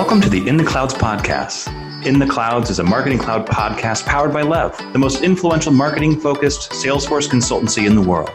[0.00, 1.68] Welcome to the In the Clouds podcast.
[2.06, 6.18] In the Clouds is a marketing cloud podcast powered by Lev, the most influential marketing
[6.18, 8.32] focused Salesforce consultancy in the world.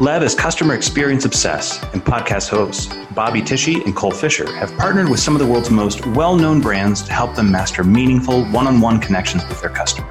[0.00, 5.10] Lev is customer experience obsessed, and podcast hosts Bobby Tichy and Cole Fisher have partnered
[5.10, 8.66] with some of the world's most well known brands to help them master meaningful one
[8.66, 10.07] on one connections with their customers.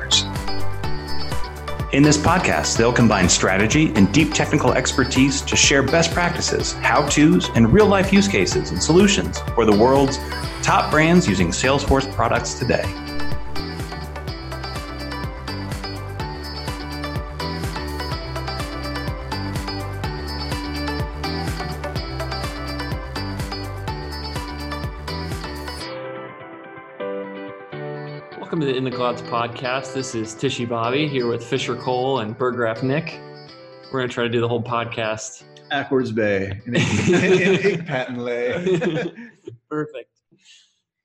[1.98, 7.08] In this podcast, they'll combine strategy and deep technical expertise to share best practices, how
[7.08, 10.20] to's, and real life use cases and solutions for the world's
[10.62, 13.07] top brands using Salesforce products today.
[28.98, 29.94] Clouds podcast.
[29.94, 33.20] This is Tichy Bobby here with Fisher Cole and Burgraff Nick.
[33.92, 35.44] We're going to try to do the whole podcast.
[35.70, 38.54] Ackwards Bay in patent lay.
[39.70, 40.10] Perfect.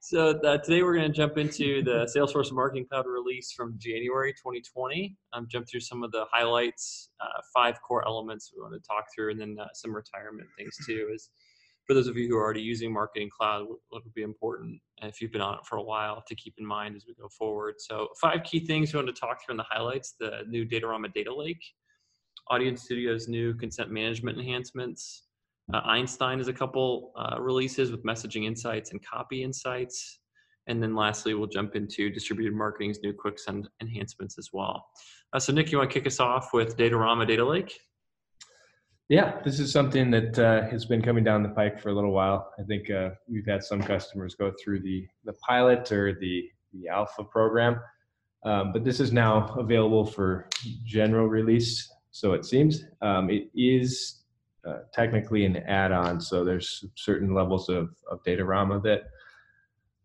[0.01, 4.33] So uh, today we're going to jump into the Salesforce Marketing Cloud release from January
[4.33, 5.15] 2020.
[5.35, 9.05] Um, jump through some of the highlights, uh, five core elements we want to talk
[9.15, 11.11] through, and then uh, some retirement things too.
[11.13, 11.29] Is
[11.87, 15.21] for those of you who are already using Marketing Cloud, what would be important if
[15.21, 17.75] you've been on it for a while to keep in mind as we go forward.
[17.79, 21.13] So, five key things we want to talk through in the highlights: the new Datorama
[21.13, 21.63] Data Lake,
[22.49, 25.25] Audience Studio's new consent management enhancements.
[25.73, 30.21] Uh, Einstein is a couple uh, releases with messaging insights and copy insights.
[30.69, 34.87] And then lastly, we'll jump into distributed marketing's new quick send enhancements as well.
[35.33, 37.81] Uh, so, Nick, you want to kick us off with Datorama Data Lake?
[39.13, 42.13] Yeah, this is something that uh, has been coming down the pike for a little
[42.13, 42.51] while.
[42.59, 46.89] I think uh, we've had some customers go through the the pilot or the the
[46.89, 47.79] alpha program,
[48.47, 50.49] um, but this is now available for
[50.87, 51.93] general release.
[52.11, 54.23] So it seems um, it is
[54.67, 56.19] uh, technically an add-on.
[56.19, 59.03] So there's certain levels of of Datorama that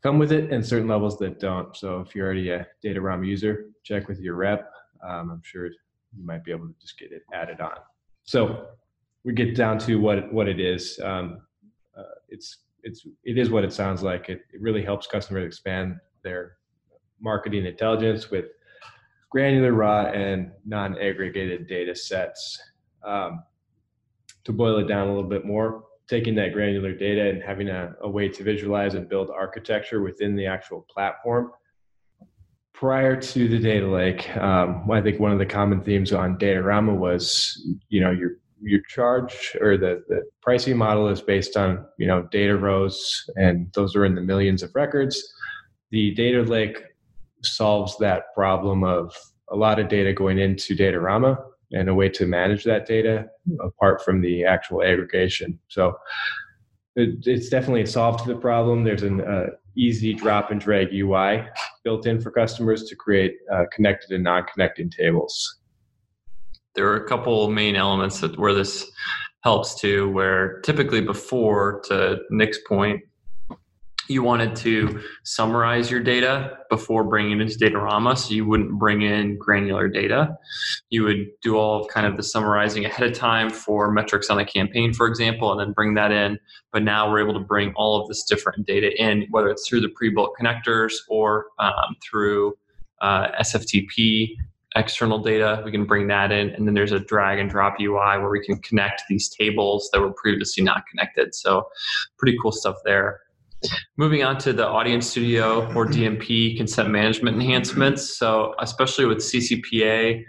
[0.04, 1.74] come with it, and certain levels that don't.
[1.78, 4.70] So if you're already a Datorama user, check with your rep.
[5.02, 7.78] Um, I'm sure you might be able to just get it added on.
[8.26, 8.68] So
[9.28, 10.98] we get down to what what it is.
[11.04, 11.42] Um,
[11.98, 14.30] uh, it's it's it is what it sounds like.
[14.30, 16.56] It, it really helps customers expand their
[17.20, 18.46] marketing intelligence with
[19.30, 22.58] granular, raw, and non-aggregated data sets.
[23.06, 23.44] Um,
[24.46, 27.94] to boil it down a little bit more, taking that granular data and having a,
[28.04, 31.52] a way to visualize and build architecture within the actual platform.
[32.74, 36.96] Prior to the data lake, um, I think one of the common themes on Datorama
[36.96, 42.07] was, you know, you're your charge or the, the pricing model is based on you
[42.07, 45.34] know data rows and those are in the millions of records.
[45.91, 46.81] The data lake
[47.44, 49.16] solves that problem of
[49.50, 51.38] a lot of data going into datorama
[51.72, 53.25] and a way to manage that data
[53.62, 55.59] apart from the actual aggregation.
[55.68, 55.97] So
[56.95, 58.84] it, it's definitely solved the problem.
[58.84, 61.47] There's an uh, easy drop and drag ui
[61.84, 65.59] built in for customers to create uh, connected and non-connecting tables
[66.78, 68.90] there are a couple main elements that where this
[69.44, 73.02] helps too where typically before to nick's point
[74.08, 79.02] you wanted to summarize your data before bringing it into datorama so you wouldn't bring
[79.02, 80.38] in granular data.
[80.90, 84.40] You would do all of kind of the summarizing ahead of time for metrics on
[84.40, 86.40] a campaign for example and then bring that in.
[86.72, 89.82] But now we're able to bring all of this different data in whether it's through
[89.82, 92.58] the pre-built connectors or um, through
[93.02, 94.36] uh, sftp
[94.78, 95.62] external data.
[95.66, 96.50] We can bring that in.
[96.52, 100.00] And then there's a drag and drop UI where we can connect these tables that
[100.00, 101.34] were previously not connected.
[101.36, 101.68] So,
[102.18, 103.22] pretty cool stuff there.
[103.98, 108.18] Moving on to the Audience Studio or DMP consent management enhancements.
[108.18, 110.24] So, especially with CCPA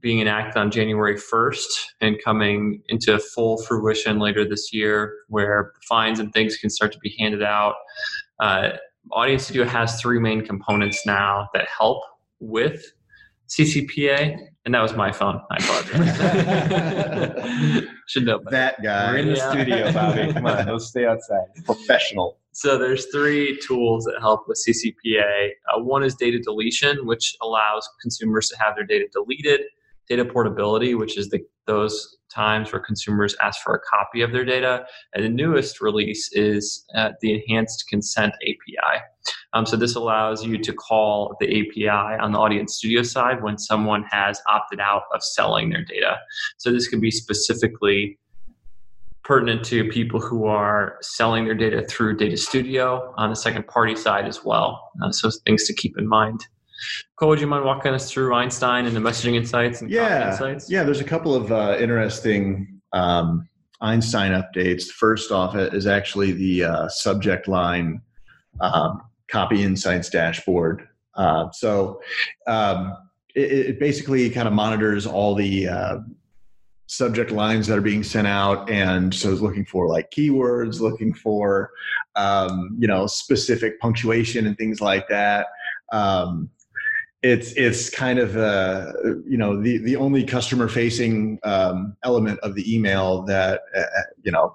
[0.00, 6.18] being enacted on January 1st and coming into full fruition later this year, where fines
[6.20, 7.74] and things can start to be handed out.
[8.40, 8.70] Uh,
[9.12, 12.02] Audience Studio has three main components now that help
[12.38, 12.92] with
[13.50, 15.40] CCPA, and that was my phone.
[15.50, 16.16] I apologize.
[18.08, 18.50] Should know better.
[18.56, 19.10] that guy.
[19.12, 19.50] We're in the Yeah.
[19.50, 20.32] studio, Bobby.
[20.32, 21.46] Come on, let's stay outside.
[21.64, 22.38] Professional.
[22.52, 25.50] So there's three tools that help with CCPA.
[25.74, 29.62] Uh, one is data deletion, which allows consumers to have their data deleted.
[30.08, 34.44] Data portability, which is the, those times where consumers ask for a copy of their
[34.44, 34.84] data.
[35.14, 39.02] And the newest release is uh, the enhanced consent API.
[39.52, 43.58] Um, so this allows you to call the API on the Audience Studio side when
[43.58, 46.16] someone has opted out of selling their data.
[46.58, 48.18] So this could be specifically
[49.24, 53.94] pertinent to people who are selling their data through Data Studio on the second party
[53.96, 54.90] side as well.
[55.02, 56.44] Uh, so things to keep in mind.
[57.16, 60.30] Cole, would you mind walking us through Einstein and the messaging insights and Yeah.
[60.30, 60.70] insights?
[60.70, 63.46] Yeah, there's a couple of uh, interesting um,
[63.82, 64.84] Einstein updates.
[64.84, 68.00] First off is actually the uh, subject line
[68.60, 70.88] um, copy insights dashboard.
[71.14, 72.00] Uh, so
[72.46, 72.96] um,
[73.34, 75.98] it, it, basically kind of monitors all the uh,
[76.86, 81.14] subject lines that are being sent out and so it's looking for like keywords looking
[81.14, 81.70] for
[82.16, 85.46] um, you know specific punctuation and things like that
[85.92, 86.50] um,
[87.22, 88.92] it's it's kind of uh,
[89.26, 93.84] you know the the only customer facing um, element of the email that uh,
[94.22, 94.52] you know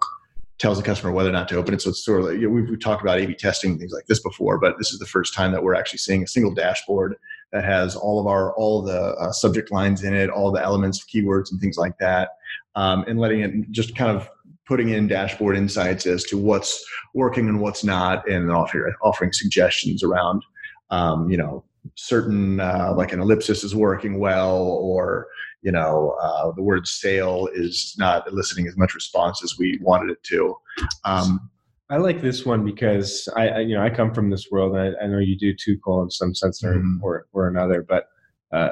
[0.58, 1.82] tells the customer whether or not to open it.
[1.82, 4.06] So it's sort of like, you know, we've, we've talked about A/B testing things like
[4.08, 7.16] this before, but this is the first time that we're actually seeing a single dashboard
[7.52, 10.64] that has all of our all of the uh, subject lines in it, all the
[10.64, 12.30] elements, keywords, and things like that,
[12.76, 14.30] um, and letting it just kind of
[14.68, 20.04] putting in dashboard insights as to what's working and what's not, and offering offering suggestions
[20.04, 20.44] around,
[20.90, 21.64] um, you know,
[21.96, 25.28] certain uh, like an ellipsis is working well or
[25.66, 30.12] you know uh, the word sale is not eliciting as much response as we wanted
[30.12, 30.56] it to
[31.04, 31.50] um,
[31.90, 34.96] i like this one because I, I, you know i come from this world and
[34.96, 37.04] i, I know you do too cole in some sense or, mm-hmm.
[37.04, 38.08] or, or another but
[38.54, 38.70] uh,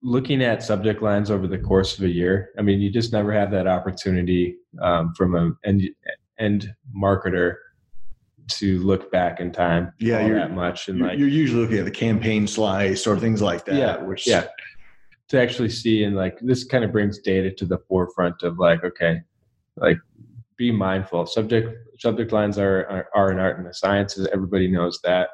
[0.00, 3.32] looking at subject lines over the course of a year i mean you just never
[3.32, 5.90] have that opportunity um, from an end,
[6.38, 7.56] end marketer
[8.46, 11.78] to look back in time yeah you're, that much and you're, like you're usually looking
[11.78, 14.46] at the campaign slice or things like that yeah which yeah
[15.28, 18.82] to actually see and like this kind of brings data to the forefront of like
[18.84, 19.20] okay
[19.76, 19.98] like
[20.56, 21.24] be mindful.
[21.24, 25.28] Subject subject lines are are, are an art and a science everybody knows that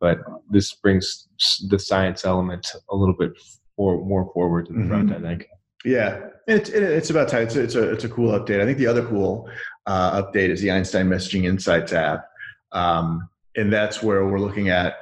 [0.00, 0.18] but
[0.50, 1.28] this brings
[1.68, 3.30] the science element a little bit
[3.76, 4.88] for, more forward to the mm-hmm.
[4.88, 5.46] front i think.
[5.84, 6.28] Yeah.
[6.48, 7.42] It's it's about time.
[7.42, 8.60] It's a, it's a it's a cool update.
[8.60, 9.48] I think the other cool
[9.86, 12.24] uh, update is the einstein messaging insights app.
[12.72, 14.96] Um, and that's where we're looking at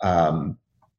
[0.00, 0.56] um,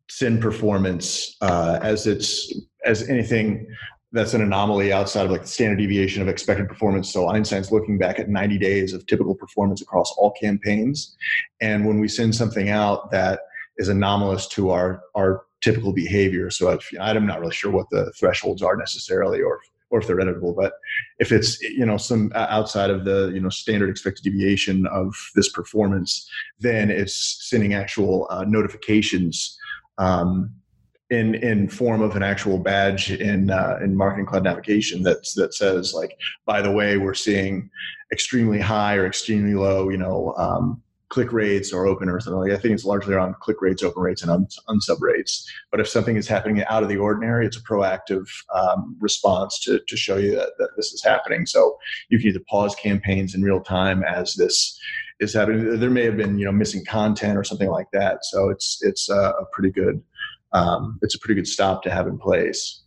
[0.08, 2.54] SYN performance uh, as it's
[2.88, 3.68] as anything
[4.14, 7.12] that's an anomaly outside of like the standard deviation of expected performance.
[7.12, 11.16] So Einstein's looking back at 90 days of typical performance across all campaigns.
[11.62, 13.42] And when we send something out that
[13.78, 18.12] is anomalous to our our typical behavior, so if, I'm not really sure what the
[18.14, 20.56] thresholds are necessarily, or or if they're editable.
[20.56, 20.74] But
[21.20, 25.50] if it's you know some outside of the you know standard expected deviation of this
[25.50, 26.30] performance,
[26.60, 29.58] then it's sending actual uh, notifications
[29.98, 30.52] um,
[31.10, 35.54] in in form of an actual badge in uh, in Marketing Cloud Navigation that that
[35.54, 37.70] says like, by the way, we're seeing
[38.12, 42.50] extremely high or extremely low, you know, um, click rates or open or something like
[42.50, 42.58] that.
[42.58, 45.50] I think it's largely around click rates, open rates, and uns- unsub rates.
[45.72, 49.80] But if something is happening out of the ordinary, it's a proactive um, response to,
[49.88, 51.46] to show you that, that this is happening.
[51.46, 51.78] So
[52.10, 54.78] you can either pause campaigns in real time as this
[55.20, 55.80] is happening.
[55.80, 58.26] There may have been you know missing content or something like that.
[58.26, 60.04] So it's it's a, a pretty good
[60.54, 62.84] um, it's a pretty good stop to have in place.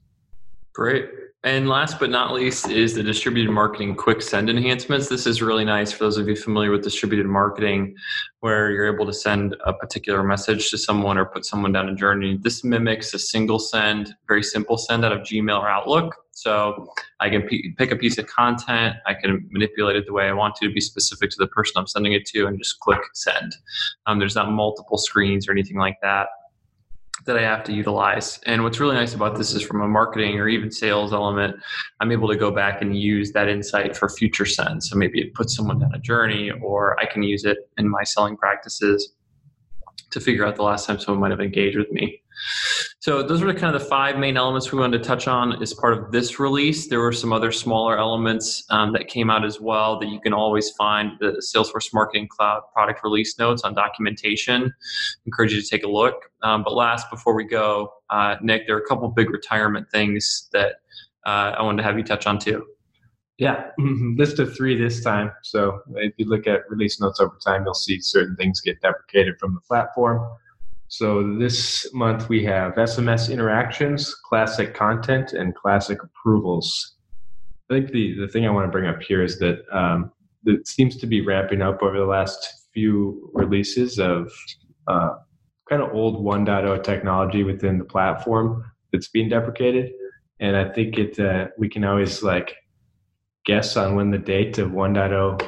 [0.74, 1.10] Great.
[1.42, 5.08] And last but not least is the distributed marketing quick send enhancements.
[5.08, 7.96] This is really nice for those of you familiar with distributed marketing,
[8.40, 11.94] where you're able to send a particular message to someone or put someone down a
[11.94, 12.38] journey.
[12.42, 16.14] This mimics a single send, very simple send out of Gmail or Outlook.
[16.32, 20.28] So I can p- pick a piece of content, I can manipulate it the way
[20.28, 22.80] I want to, to be specific to the person I'm sending it to, and just
[22.80, 23.56] click send.
[24.04, 26.28] Um, there's not multiple screens or anything like that
[27.26, 28.40] that I have to utilize.
[28.46, 31.56] And what's really nice about this is from a marketing or even sales element,
[32.00, 34.88] I'm able to go back and use that insight for future sends.
[34.88, 38.04] So maybe it puts someone down a journey, or I can use it in my
[38.04, 39.12] selling practices
[40.10, 42.19] to figure out the last time someone might have engaged with me.
[43.00, 45.72] So those were kind of the five main elements we wanted to touch on as
[45.72, 46.86] part of this release.
[46.86, 50.34] There were some other smaller elements um, that came out as well that you can
[50.34, 54.72] always find the Salesforce Marketing Cloud product release notes on documentation.
[55.24, 56.30] Encourage you to take a look.
[56.42, 60.50] Um, but last, before we go, uh, Nick, there are a couple big retirement things
[60.52, 60.74] that
[61.24, 62.66] uh, I wanted to have you touch on too.
[63.38, 65.32] Yeah, list of three this time.
[65.42, 69.36] So if you look at release notes over time, you'll see certain things get deprecated
[69.40, 70.30] from the platform.
[70.90, 76.96] So this month we have SMS interactions, classic content, and classic approvals.
[77.70, 80.10] I think the, the thing I want to bring up here is that um,
[80.46, 84.32] it seems to be ramping up over the last few releases of
[84.88, 85.10] uh,
[85.68, 89.92] kind of old 1.0 technology within the platform that's being deprecated.
[90.40, 92.56] And I think it uh, we can always like
[93.46, 95.38] guess on when the date of 1.0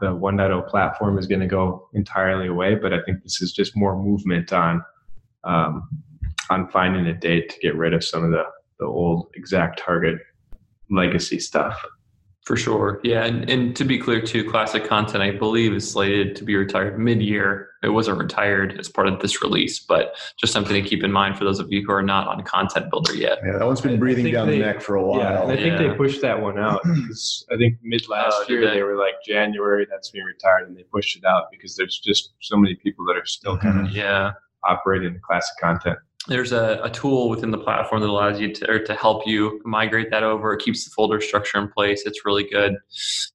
[0.00, 3.76] the 1.0 platform is going to go entirely away but i think this is just
[3.76, 4.82] more movement on
[5.44, 5.88] um,
[6.50, 8.44] on finding a date to get rid of some of the,
[8.78, 10.18] the old ExactTarget
[10.90, 11.82] legacy stuff.
[12.44, 12.98] For sure.
[13.04, 13.24] Yeah.
[13.24, 16.98] And, and to be clear, too, Classic Content, I believe, is slated to be retired
[16.98, 17.68] mid year.
[17.84, 21.38] It wasn't retired as part of this release, but just something to keep in mind
[21.38, 23.38] for those of you who are not on Content Builder yet.
[23.46, 25.20] Yeah, that one's been breathing down they- the neck for a while.
[25.20, 25.88] Yeah, I think Yeah.
[25.88, 28.74] they pushed that one out because I think mid last Oh, year they?
[28.78, 28.82] they?
[28.82, 32.56] were like January that's being retired, and they pushed it out because there's just so
[32.56, 34.32] many people that are still kind of Yeah.
[34.64, 35.98] Operating classic content.
[36.28, 39.60] There's a, a tool within the platform that allows you to, or to help you
[39.64, 40.52] migrate that over.
[40.52, 42.04] It keeps the folder structure in place.
[42.06, 42.76] It's really good.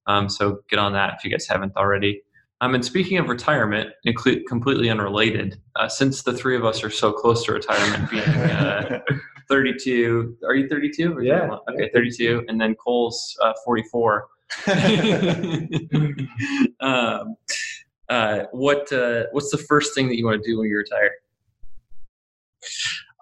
[0.06, 2.24] Um, so get on that if you guys haven't already.
[2.62, 6.90] Um, and speaking of retirement, inclu- completely unrelated, uh, since the three of us are
[6.90, 9.00] so close to retirement, being uh,
[9.50, 11.20] 32, are you 32?
[11.22, 11.50] Yeah.
[11.50, 11.60] one?
[11.72, 12.46] Okay, 32.
[12.48, 14.28] And then Cole's uh, 44.
[16.80, 17.36] um,
[18.10, 21.12] uh, what uh, What's the first thing that you want to do when you retire?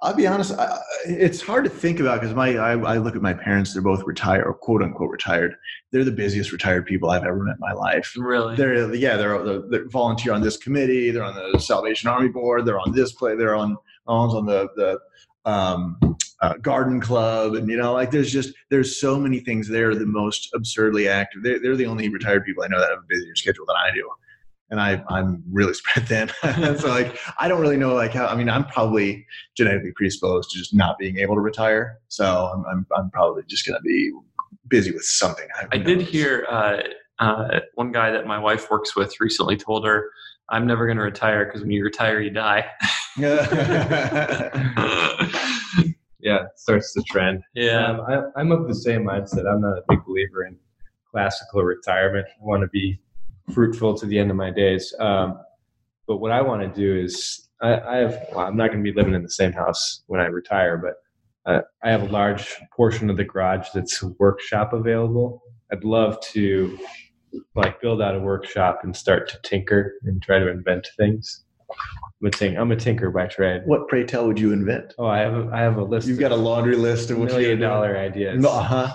[0.02, 0.54] I'll be honest.
[0.54, 3.74] I, it's hard to think about because my I, I look at my parents.
[3.74, 5.56] They're both retired or quote unquote retired.
[5.92, 8.14] They're the busiest retired people I've ever met in my life.
[8.16, 8.56] Really?
[8.56, 9.18] They're yeah.
[9.18, 11.12] They're, they're, they're volunteer on this committee.
[11.12, 12.66] They're on the Salvation Army board.
[12.66, 13.36] They're on this play.
[13.36, 15.00] They're on on the the
[15.50, 15.98] um,
[16.42, 19.68] uh, garden club, and you know like there's just there's so many things.
[19.68, 21.42] They're the most absurdly active.
[21.42, 23.92] They're, they're the only retired people I know that have a busier schedule than I
[23.94, 24.08] do.
[24.70, 26.30] And I, I'm really spread thin.
[26.80, 30.58] so like, I don't really know like how, I mean, I'm probably genetically predisposed to
[30.58, 32.00] just not being able to retire.
[32.08, 34.12] So I'm, I'm, I'm probably just going to be
[34.68, 35.48] busy with something.
[35.72, 36.78] I Who did hear uh,
[37.20, 40.10] uh, one guy that my wife works with recently told her,
[40.50, 42.66] "I'm never going to retire because when you retire, you die."
[46.26, 47.44] Yeah, it starts the trend.
[47.54, 49.48] yeah, Um, I, I'm of the same mindset.
[49.48, 50.58] I'm not a big believer in
[51.12, 52.26] classical retirement.
[52.28, 53.00] I want to be
[53.54, 54.94] fruitful to the end of my days.
[55.00, 55.40] Um,
[56.08, 58.20] but what I want to do is, I, I have.
[58.32, 61.52] Well, I'm not going to be living in the same house when I retire, but
[61.52, 65.42] uh, I have a large portion of the garage that's workshop available.
[65.72, 66.78] I'd love to
[67.56, 71.44] like build out a workshop and start to tinker and try to invent things.
[72.22, 73.64] I'm a, tink- I'm a tinker by trade.
[73.66, 74.94] What pray tell would you invent?
[75.00, 76.08] Oh, I have a, I have a list.
[76.08, 78.46] You've got a laundry list of of what you're million dollar ideas.
[78.46, 78.88] Uh huh.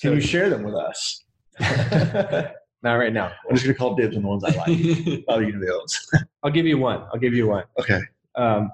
[0.00, 1.24] Can So- you share them with us?
[2.82, 3.32] Not right now.
[3.48, 4.66] I'm just going to call dibs on the ones I like.
[4.76, 5.24] Do
[5.58, 6.10] those.
[6.42, 7.02] I'll give you one.
[7.12, 7.64] I'll give you one.
[7.80, 8.00] Okay.
[8.36, 8.70] Um,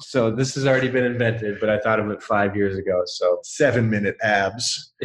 [0.00, 3.02] so this has already been invented, but I thought of it five years ago.
[3.06, 4.92] So Seven minute abs.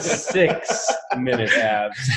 [0.00, 2.10] six minute abs.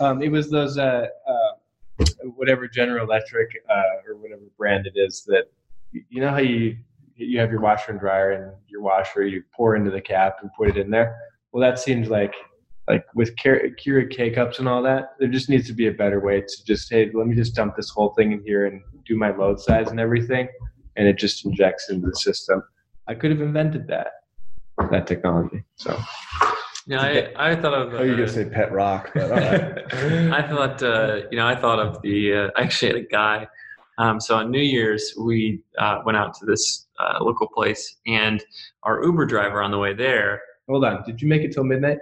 [0.00, 2.04] Um, it was those uh, uh,
[2.36, 5.50] whatever General Electric uh, or whatever brand it is that
[5.92, 6.76] you know how you
[7.16, 10.50] you have your washer and dryer and your washer you pour into the cap and
[10.56, 11.16] put it in there.
[11.52, 12.34] Well, that seems like
[12.92, 16.20] like with Keurig K cups and all that, there just needs to be a better
[16.20, 19.16] way to just hey, let me just dump this whole thing in here and do
[19.16, 20.46] my load size and everything,
[20.96, 22.62] and it just injects into the system.
[23.08, 24.08] I could have invented that
[24.90, 25.64] that technology.
[25.76, 25.98] So
[26.86, 27.94] yeah, I, I thought of.
[27.94, 29.94] Oh, you're going uh, to say pet rock, but all right.
[30.34, 32.34] I thought, uh, you know, I thought of the.
[32.34, 33.48] Uh, I actually had a guy.
[33.98, 38.44] Um, so on New Year's, we uh, went out to this uh, local place, and
[38.82, 40.42] our Uber driver on the way there.
[40.68, 41.98] hold on, did you make it till midnight?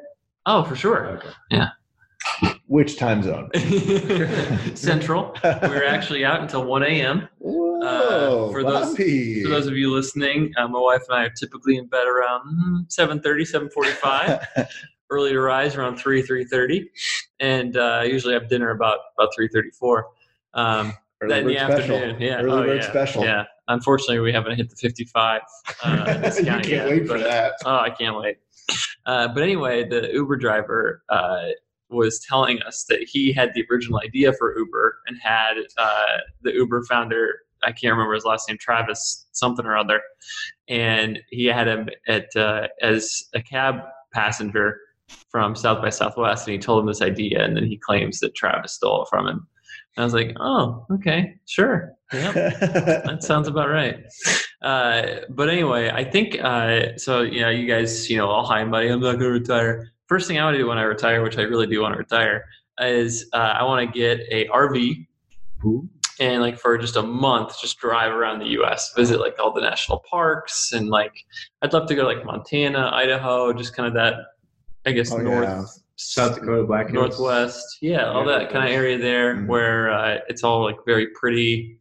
[0.46, 1.20] Oh, for sure,
[1.50, 1.68] Yeah.
[2.66, 3.50] Which time zone?
[4.74, 5.36] Central.
[5.42, 7.28] We were actually out until one a.m.
[7.38, 11.76] Whoa, for those- For those of you listening, uh, my wife and I are typically
[11.76, 14.66] in bed around mm, 7.30, 7.45.
[15.10, 16.84] Early to rise around 3, 3.30.
[17.40, 20.02] And uh, I usually have dinner about, about 3.34.
[20.54, 22.20] Um, Early in the bird special.
[22.20, 22.40] Yeah.
[22.40, 22.90] Early oh, bird yeah.
[22.90, 23.24] special.
[23.24, 23.44] Yeah.
[23.66, 25.40] Unfortunately, we haven't hit the 55
[25.82, 27.54] uh, you can't yet, wait for that.
[27.64, 28.38] Oh, I can't wait.
[29.06, 31.48] Uh, but anyway, the Uber driver uh,
[31.90, 36.52] was telling us that he had the original idea for Uber and had uh, the
[36.52, 40.00] Uber founder, I can't remember his last name, Travis something or other,
[40.68, 43.80] and he had him at uh, as a cab
[44.12, 44.78] passenger
[45.28, 48.34] from South by Southwest, and he told him this idea, and then he claims that
[48.34, 49.46] Travis stole it from him.
[49.96, 53.96] And I was like, oh, okay, sure, yep that sounds about right.
[54.62, 57.22] Uh, but anyway, I think uh, so.
[57.22, 58.88] You know, you guys, you know, all high and mighty.
[58.88, 59.92] I'm not going to retire.
[60.06, 61.98] First thing I want to do when I retire, which I really do want to
[61.98, 62.44] retire,
[62.80, 65.06] is uh, I want to get a RV
[66.18, 69.60] and like for just a month, just drive around the U.S., visit like all the
[69.62, 71.12] national parks, and like
[71.62, 74.14] I'd love to go to like Montana, Idaho, just kind of that,
[74.84, 75.48] I guess Oh, north.
[75.48, 75.64] yeah.
[75.96, 77.18] South Dakota Black Hills.
[77.18, 79.46] Northwest, yeah, all Yeah, that kind of area there Mhm.
[79.48, 81.78] where uh, it's all like very pretty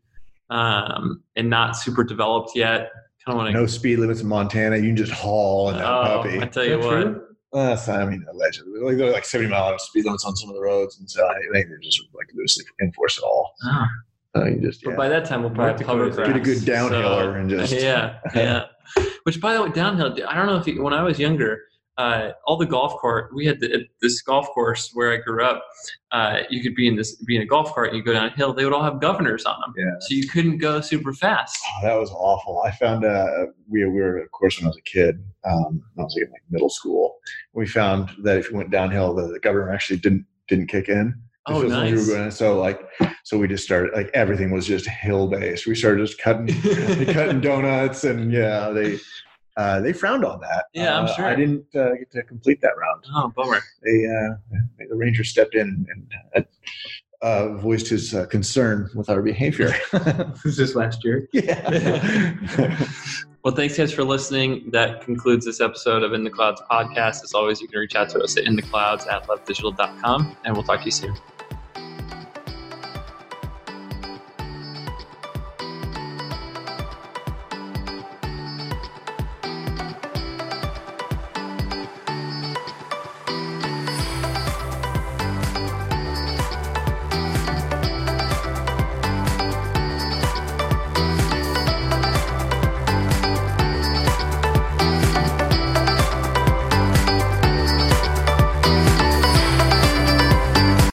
[0.49, 2.91] um, and not super developed yet.
[3.25, 3.53] Kind of want to.
[3.53, 4.77] no speed limits in Montana.
[4.77, 6.41] You can just haul in that oh, puppy.
[6.41, 6.89] I tell you what.
[6.89, 7.25] true?
[7.51, 10.35] Uh, so, I mean, allegedly, like they're like seventy mile an hour speed limits on
[10.35, 13.53] some of the roads, and so I think they're just like loosely enforced at all.
[13.65, 13.85] Oh,
[14.35, 16.65] Uh, you just But by that time, we'll probably North have public get a good
[16.65, 18.65] grass, downhiller and just yeah, yeah.
[19.23, 20.15] Which, by the way, downhill.
[20.27, 21.63] I don't know if you, when I was younger,
[21.99, 23.29] uh, all the golf cart.
[23.35, 25.63] We had the, this golf course where I grew up.
[26.11, 28.27] Uh, you could be in this, be in a golf cart, and you go down
[28.27, 28.53] a hill.
[28.53, 29.91] They would all have governors on them, Yeah.
[29.99, 31.57] so you couldn't go super fast.
[31.75, 32.61] Oh, that was awful.
[32.65, 33.27] I found uh,
[33.67, 36.41] we, we were, of course, when I was a kid, um, I was in like
[36.49, 37.17] middle school.
[37.53, 41.13] We found that if you went downhill, the, the governor actually didn't didn't kick in.
[41.47, 42.07] Oh, feels like we were nice.
[42.07, 42.79] going- so like,
[43.23, 45.67] so we just started like everything was just hill based.
[45.67, 46.47] We started just cutting
[47.13, 48.99] cutting donuts, and yeah, they
[49.59, 50.65] uh, they frowned on that.
[50.73, 51.25] Yeah, I'm Uh, sure.
[51.25, 53.03] I didn't uh, get to complete that round.
[53.13, 53.59] Oh, bummer.
[53.83, 54.35] They uh,
[54.89, 55.85] the ranger stepped in
[56.33, 56.45] and
[57.21, 59.73] uh, voiced his uh, concern with our behavior.
[60.45, 61.27] was this last year?
[61.33, 62.33] yeah.
[63.41, 64.69] Well, thanks guys for listening.
[64.71, 67.23] That concludes this episode of In the Clouds podcast.
[67.23, 70.79] As always, you can reach out to us at intheclouds at levdigital.com, and we'll talk
[70.79, 71.15] to you soon.